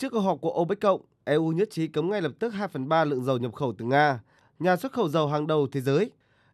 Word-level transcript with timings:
Trước 0.00 0.12
cuộc 0.12 0.20
họp 0.20 0.40
của 0.40 0.50
OPEC 0.60 0.80
cộng, 0.80 1.00
EU 1.24 1.52
nhất 1.52 1.68
trí 1.70 1.88
cấm 1.88 2.10
ngay 2.10 2.22
lập 2.22 2.32
tức 2.38 2.50
2 2.50 2.68
phần 2.68 2.88
3 2.88 3.04
lượng 3.04 3.24
dầu 3.24 3.38
nhập 3.38 3.54
khẩu 3.54 3.74
từ 3.78 3.84
Nga, 3.84 4.20
nhà 4.58 4.76
xuất 4.76 4.92
khẩu 4.92 5.08
dầu 5.08 5.28
hàng 5.28 5.46
đầu 5.46 5.66
thế 5.72 5.80
giới. 5.80 6.10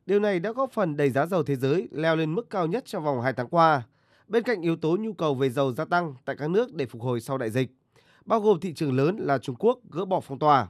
Điều 0.06 0.20
này 0.20 0.40
đã 0.40 0.52
góp 0.52 0.72
phần 0.72 0.96
đẩy 0.96 1.10
giá 1.10 1.26
dầu 1.26 1.42
thế 1.42 1.56
giới 1.56 1.88
leo 1.90 2.16
lên 2.16 2.34
mức 2.34 2.50
cao 2.50 2.66
nhất 2.66 2.84
trong 2.86 3.04
vòng 3.04 3.20
2 3.20 3.32
tháng 3.32 3.48
qua, 3.48 3.82
bên 4.28 4.42
cạnh 4.42 4.62
yếu 4.62 4.76
tố 4.76 4.96
nhu 5.00 5.12
cầu 5.12 5.34
về 5.34 5.50
dầu 5.50 5.72
gia 5.72 5.84
tăng 5.84 6.14
tại 6.24 6.36
các 6.38 6.50
nước 6.50 6.74
để 6.74 6.86
phục 6.86 7.02
hồi 7.02 7.20
sau 7.20 7.38
đại 7.38 7.50
dịch, 7.50 7.70
bao 8.24 8.40
gồm 8.40 8.60
thị 8.60 8.74
trường 8.74 8.96
lớn 8.96 9.16
là 9.16 9.38
Trung 9.38 9.56
Quốc 9.58 9.78
gỡ 9.90 10.04
bỏ 10.04 10.20
phong 10.20 10.38
tỏa. 10.38 10.68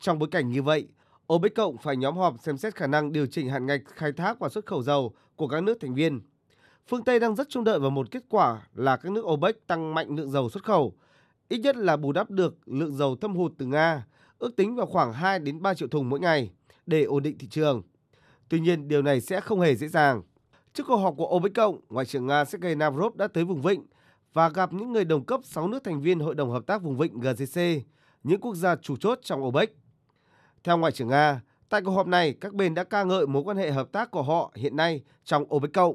Trong 0.00 0.18
bối 0.18 0.28
cảnh 0.32 0.50
như 0.50 0.62
vậy, 0.62 0.88
OPEC 1.32 1.54
cộng 1.54 1.76
phải 1.76 1.96
nhóm 1.96 2.16
họp 2.16 2.34
xem 2.42 2.58
xét 2.58 2.74
khả 2.74 2.86
năng 2.86 3.12
điều 3.12 3.26
chỉnh 3.26 3.48
hạn 3.48 3.66
ngạch 3.66 3.82
khai 3.86 4.12
thác 4.12 4.38
và 4.38 4.48
xuất 4.48 4.66
khẩu 4.66 4.82
dầu 4.82 5.12
của 5.36 5.48
các 5.48 5.62
nước 5.62 5.78
thành 5.80 5.94
viên. 5.94 6.20
Phương 6.88 7.04
Tây 7.04 7.20
đang 7.20 7.34
rất 7.34 7.48
trông 7.50 7.64
đợi 7.64 7.78
vào 7.78 7.90
một 7.90 8.10
kết 8.10 8.22
quả 8.28 8.68
là 8.74 8.96
các 8.96 9.12
nước 9.12 9.24
OPEC 9.24 9.66
tăng 9.66 9.94
mạnh 9.94 10.16
lượng 10.16 10.30
dầu 10.30 10.50
xuất 10.50 10.64
khẩu, 10.64 10.94
ít 11.48 11.58
nhất 11.58 11.76
là 11.76 11.96
bù 11.96 12.12
đắp 12.12 12.30
được 12.30 12.68
lượng 12.68 12.96
dầu 12.96 13.16
thâm 13.16 13.36
hụt 13.36 13.52
từ 13.58 13.66
Nga, 13.66 14.06
ước 14.38 14.56
tính 14.56 14.76
vào 14.76 14.86
khoảng 14.86 15.12
2 15.12 15.38
đến 15.38 15.62
3 15.62 15.74
triệu 15.74 15.88
thùng 15.88 16.08
mỗi 16.08 16.20
ngày 16.20 16.50
để 16.86 17.04
ổn 17.04 17.22
định 17.22 17.38
thị 17.38 17.48
trường. 17.48 17.82
Tuy 18.48 18.60
nhiên, 18.60 18.88
điều 18.88 19.02
này 19.02 19.20
sẽ 19.20 19.40
không 19.40 19.60
hề 19.60 19.74
dễ 19.74 19.88
dàng. 19.88 20.22
Trước 20.72 20.84
cuộc 20.86 20.96
họp 20.96 21.14
của 21.16 21.36
OPEC 21.36 21.54
cộng, 21.54 21.80
Ngoại 21.88 22.06
trưởng 22.06 22.26
Nga 22.26 22.44
Sergei 22.44 22.74
Lavrov 22.74 23.16
đã 23.16 23.28
tới 23.28 23.44
vùng 23.44 23.62
vịnh 23.62 23.86
và 24.32 24.48
gặp 24.48 24.72
những 24.72 24.92
người 24.92 25.04
đồng 25.04 25.24
cấp 25.24 25.40
6 25.44 25.68
nước 25.68 25.84
thành 25.84 26.00
viên 26.00 26.20
Hội 26.20 26.34
đồng 26.34 26.50
Hợp 26.50 26.66
tác 26.66 26.82
Vùng 26.82 26.96
Vịnh 26.96 27.20
GCC, 27.20 27.60
những 28.22 28.40
quốc 28.40 28.54
gia 28.54 28.76
chủ 28.76 28.96
chốt 28.96 29.18
trong 29.22 29.44
OPEC. 29.44 29.76
Theo 30.64 30.78
Ngoại 30.78 30.92
trưởng 30.92 31.08
Nga, 31.08 31.40
tại 31.68 31.82
cuộc 31.82 31.90
họp 31.90 32.06
này, 32.06 32.32
các 32.40 32.54
bên 32.54 32.74
đã 32.74 32.84
ca 32.84 33.04
ngợi 33.04 33.26
mối 33.26 33.42
quan 33.42 33.56
hệ 33.56 33.70
hợp 33.70 33.92
tác 33.92 34.10
của 34.10 34.22
họ 34.22 34.52
hiện 34.54 34.76
nay 34.76 35.02
trong 35.24 35.54
OPEC 35.54 35.72
cộng. 35.72 35.94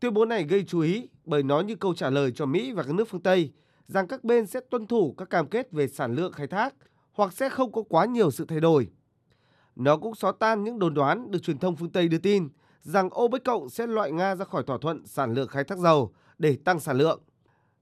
Tuyên 0.00 0.14
bố 0.14 0.24
này 0.24 0.44
gây 0.44 0.64
chú 0.64 0.80
ý 0.80 1.08
bởi 1.24 1.42
nó 1.42 1.60
như 1.60 1.76
câu 1.76 1.94
trả 1.94 2.10
lời 2.10 2.32
cho 2.34 2.46
Mỹ 2.46 2.72
và 2.72 2.82
các 2.82 2.94
nước 2.94 3.08
phương 3.08 3.22
Tây 3.22 3.52
rằng 3.86 4.08
các 4.08 4.24
bên 4.24 4.46
sẽ 4.46 4.60
tuân 4.70 4.86
thủ 4.86 5.14
các 5.18 5.30
cam 5.30 5.48
kết 5.48 5.72
về 5.72 5.88
sản 5.88 6.14
lượng 6.14 6.32
khai 6.32 6.46
thác 6.46 6.74
hoặc 7.12 7.32
sẽ 7.32 7.48
không 7.48 7.72
có 7.72 7.82
quá 7.88 8.04
nhiều 8.04 8.30
sự 8.30 8.44
thay 8.48 8.60
đổi. 8.60 8.88
Nó 9.76 9.96
cũng 9.96 10.14
xóa 10.14 10.32
tan 10.38 10.64
những 10.64 10.78
đồn 10.78 10.94
đoán 10.94 11.30
được 11.30 11.42
truyền 11.42 11.58
thông 11.58 11.76
phương 11.76 11.90
Tây 11.90 12.08
đưa 12.08 12.18
tin 12.18 12.48
rằng 12.82 13.10
OPEC 13.20 13.44
cộng 13.44 13.68
sẽ 13.68 13.86
loại 13.86 14.12
Nga 14.12 14.34
ra 14.34 14.44
khỏi 14.44 14.62
thỏa 14.66 14.78
thuận 14.80 15.06
sản 15.06 15.34
lượng 15.34 15.48
khai 15.48 15.64
thác 15.64 15.78
dầu 15.78 16.12
để 16.38 16.56
tăng 16.64 16.80
sản 16.80 16.96
lượng. 16.96 17.20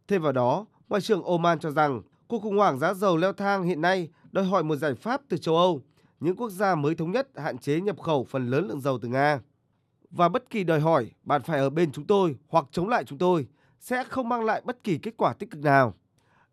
Thêm 0.09 0.23
vào 0.23 0.33
đó, 0.33 0.67
Ngoại 0.89 1.01
trưởng 1.01 1.23
Oman 1.23 1.59
cho 1.59 1.71
rằng 1.71 2.03
cuộc 2.29 2.43
khủng 2.43 2.57
hoảng 2.57 2.79
giá 2.79 2.95
dầu 2.95 3.17
leo 3.17 3.33
thang 3.33 3.63
hiện 3.63 3.81
nay 3.81 4.09
đòi 4.33 4.45
hỏi 4.45 4.65
một 4.65 4.77
giải 4.77 4.95
pháp 4.95 5.21
từ 5.29 5.37
châu 5.37 5.57
Âu, 5.57 5.83
những 6.21 6.37
quốc 6.37 6.51
gia 6.51 6.75
mới 6.75 6.95
thống 6.95 7.11
nhất 7.11 7.29
hạn 7.37 7.59
chế 7.59 7.81
nhập 7.81 8.01
khẩu 8.01 8.25
phần 8.25 8.51
lớn 8.51 8.69
lượng 8.69 8.81
dầu 8.81 8.99
từ 9.03 9.09
Nga. 9.09 9.41
Và 10.11 10.29
bất 10.29 10.51
kỳ 10.51 10.65
đòi 10.65 10.81
hỏi 10.81 11.11
bạn 11.23 11.43
phải 11.43 11.59
ở 11.59 11.71
bên 11.71 11.93
chúng 11.93 12.07
tôi 12.07 12.37
hoặc 12.49 12.65
chống 12.71 12.89
lại 12.89 13.05
chúng 13.05 13.19
tôi 13.19 13.47
sẽ 13.85 14.05
không 14.05 14.29
mang 14.29 14.45
lại 14.45 14.63
bất 14.65 14.85
kỳ 14.85 14.99
kết 14.99 15.15
quả 15.17 15.33
tích 15.33 15.51
cực 15.51 15.63
nào. 15.63 15.95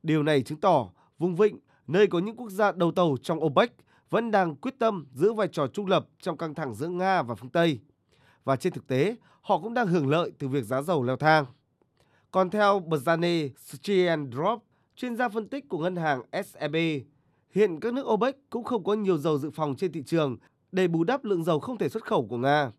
Điều 0.03 0.23
này 0.23 0.41
chứng 0.41 0.59
tỏ 0.59 0.89
vùng 1.19 1.35
vịnh, 1.35 1.59
nơi 1.87 2.07
có 2.07 2.19
những 2.19 2.35
quốc 2.35 2.49
gia 2.49 2.71
đầu 2.71 2.91
tàu 2.91 3.17
trong 3.23 3.43
OPEC, 3.43 3.71
vẫn 4.09 4.31
đang 4.31 4.55
quyết 4.55 4.79
tâm 4.79 5.05
giữ 5.13 5.33
vai 5.33 5.47
trò 5.47 5.67
trung 5.67 5.87
lập 5.87 6.07
trong 6.21 6.37
căng 6.37 6.55
thẳng 6.55 6.75
giữa 6.75 6.87
Nga 6.87 7.21
và 7.21 7.35
phương 7.35 7.49
Tây. 7.49 7.79
Và 8.43 8.55
trên 8.55 8.73
thực 8.73 8.87
tế, 8.87 9.15
họ 9.41 9.59
cũng 9.59 9.73
đang 9.73 9.87
hưởng 9.87 10.09
lợi 10.09 10.31
từ 10.39 10.47
việc 10.47 10.63
giá 10.63 10.81
dầu 10.81 11.03
leo 11.03 11.17
thang. 11.17 11.45
Còn 12.31 12.49
theo 12.49 12.79
Brzane 12.79 13.49
Striandrop, 13.57 14.63
chuyên 14.95 15.15
gia 15.15 15.29
phân 15.29 15.47
tích 15.47 15.69
của 15.69 15.77
ngân 15.77 15.95
hàng 15.95 16.21
SEB, 16.45 16.75
hiện 17.51 17.79
các 17.79 17.93
nước 17.93 18.07
OPEC 18.07 18.35
cũng 18.49 18.63
không 18.63 18.83
có 18.83 18.93
nhiều 18.93 19.17
dầu 19.17 19.37
dự 19.37 19.49
phòng 19.49 19.75
trên 19.75 19.91
thị 19.91 20.03
trường 20.05 20.37
để 20.71 20.87
bù 20.87 21.03
đắp 21.03 21.25
lượng 21.25 21.43
dầu 21.43 21.59
không 21.59 21.77
thể 21.77 21.89
xuất 21.89 22.05
khẩu 22.05 22.27
của 22.27 22.37
Nga. 22.37 22.71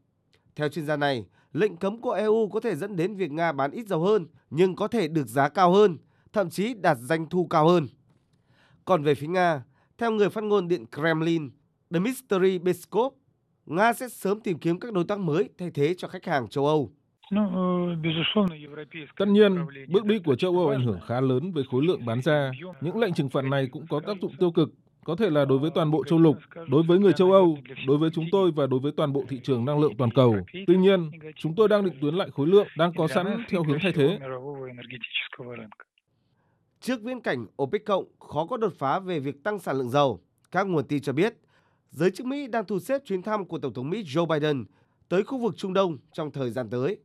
Theo 0.56 0.68
chuyên 0.68 0.86
gia 0.86 0.96
này, 0.96 1.26
lệnh 1.52 1.76
cấm 1.76 2.00
của 2.00 2.12
EU 2.12 2.48
có 2.48 2.60
thể 2.60 2.74
dẫn 2.74 2.96
đến 2.96 3.16
việc 3.16 3.30
Nga 3.30 3.52
bán 3.52 3.70
ít 3.70 3.86
dầu 3.86 4.00
hơn 4.00 4.26
nhưng 4.50 4.76
có 4.76 4.88
thể 4.88 5.08
được 5.08 5.26
giá 5.26 5.48
cao 5.48 5.72
hơn, 5.72 5.98
thậm 6.32 6.50
chí 6.50 6.74
đạt 6.74 6.98
doanh 6.98 7.28
thu 7.28 7.46
cao 7.46 7.68
hơn. 7.68 7.86
Còn 8.84 9.02
về 9.02 9.14
phía 9.14 9.26
Nga, 9.26 9.62
theo 9.98 10.10
người 10.10 10.30
phát 10.30 10.44
ngôn 10.44 10.68
Điện 10.68 10.84
Kremlin, 10.96 11.50
Dmitry 11.90 12.58
Peskov, 12.58 13.12
Nga 13.66 13.92
sẽ 13.92 14.08
sớm 14.08 14.40
tìm 14.40 14.58
kiếm 14.58 14.80
các 14.80 14.92
đối 14.92 15.04
tác 15.04 15.18
mới 15.18 15.48
thay 15.58 15.70
thế 15.70 15.94
cho 15.98 16.08
khách 16.08 16.24
hàng 16.24 16.48
châu 16.48 16.66
Âu. 16.66 16.92
Tất 19.18 19.28
nhiên, 19.28 19.66
bước 19.88 20.04
đi 20.04 20.18
của 20.18 20.36
châu 20.36 20.58
Âu 20.58 20.68
ảnh 20.68 20.86
hưởng 20.86 20.98
khá 21.06 21.20
lớn 21.20 21.52
với 21.52 21.64
khối 21.70 21.84
lượng 21.84 22.06
bán 22.06 22.22
ra. 22.22 22.50
Những 22.80 22.98
lệnh 22.98 23.14
trừng 23.14 23.30
phạt 23.30 23.42
này 23.44 23.68
cũng 23.72 23.86
có 23.90 24.00
tác 24.06 24.16
dụng 24.22 24.32
tiêu 24.38 24.50
cực, 24.50 24.68
có 25.04 25.16
thể 25.16 25.30
là 25.30 25.44
đối 25.44 25.58
với 25.58 25.70
toàn 25.74 25.90
bộ 25.90 26.04
châu 26.04 26.18
lục, 26.18 26.36
đối 26.68 26.82
với 26.82 26.98
người 26.98 27.12
châu 27.12 27.32
Âu, 27.32 27.58
đối 27.86 27.98
với 27.98 28.10
chúng 28.14 28.24
tôi 28.32 28.50
và 28.56 28.66
đối 28.66 28.80
với 28.80 28.92
toàn 28.92 29.12
bộ 29.12 29.24
thị 29.28 29.40
trường 29.42 29.64
năng 29.64 29.80
lượng 29.80 29.92
toàn 29.98 30.10
cầu. 30.10 30.36
Tuy 30.66 30.76
nhiên, 30.76 31.10
chúng 31.36 31.54
tôi 31.54 31.68
đang 31.68 31.84
định 31.84 31.94
tuyến 32.00 32.14
lại 32.14 32.28
khối 32.30 32.46
lượng 32.46 32.66
đang 32.76 32.92
có 32.96 33.08
sẵn 33.08 33.44
theo 33.48 33.62
hướng 33.62 33.78
thay 33.82 33.92
thế. 33.92 34.18
Trước 36.80 37.02
viễn 37.02 37.20
cảnh 37.20 37.46
OPEC 37.62 37.84
cộng 37.84 38.04
khó 38.20 38.46
có 38.46 38.56
đột 38.56 38.72
phá 38.78 38.98
về 38.98 39.20
việc 39.20 39.44
tăng 39.44 39.58
sản 39.58 39.78
lượng 39.78 39.90
dầu, 39.90 40.20
các 40.50 40.66
nguồn 40.66 40.84
tin 40.84 41.02
cho 41.02 41.12
biết 41.12 41.34
giới 41.90 42.10
chức 42.10 42.26
Mỹ 42.26 42.46
đang 42.46 42.64
thu 42.64 42.78
xếp 42.78 43.02
chuyến 43.04 43.22
thăm 43.22 43.44
của 43.44 43.58
Tổng 43.58 43.72
thống 43.72 43.90
Mỹ 43.90 44.02
Joe 44.02 44.26
Biden 44.26 44.64
tới 45.08 45.22
khu 45.22 45.38
vực 45.38 45.56
Trung 45.56 45.72
Đông 45.72 45.98
trong 46.12 46.30
thời 46.30 46.50
gian 46.50 46.70
tới. 46.70 46.98